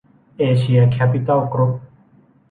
[0.37, 1.71] เอเชีย แคปปิตอล กรุ๊ป